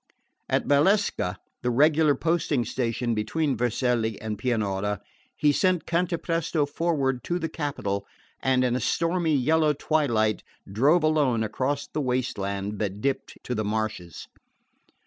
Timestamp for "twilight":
9.73-10.41